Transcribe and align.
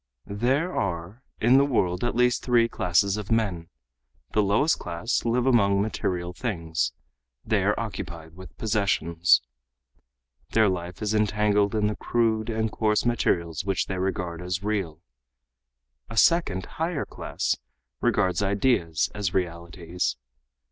"There 0.25 0.73
are 0.75 1.21
in 1.39 1.59
the 1.59 1.63
world 1.63 2.03
at 2.03 2.15
least 2.15 2.41
three 2.41 2.67
classes 2.67 3.17
of 3.17 3.31
men. 3.31 3.69
The 4.31 4.41
lowest 4.41 4.79
class 4.79 5.23
live 5.25 5.45
among 5.45 5.79
material 5.79 6.33
things, 6.33 6.91
they 7.45 7.63
are 7.63 7.79
occupied 7.79 8.33
with 8.35 8.57
possessions. 8.57 9.43
Their 10.53 10.67
life 10.67 11.03
is 11.03 11.13
entangled 11.13 11.75
in 11.75 11.85
the 11.85 11.95
crude 11.95 12.49
and 12.49 12.71
coarse 12.71 13.05
materials 13.05 13.63
which 13.63 13.85
they 13.85 13.99
regard 13.99 14.41
as 14.41 14.63
real. 14.63 15.03
A 16.09 16.17
second, 16.17 16.65
higher 16.81 17.05
class, 17.05 17.57
regard 18.01 18.41
ideas 18.41 19.07
as 19.13 19.35
realities. 19.35 20.15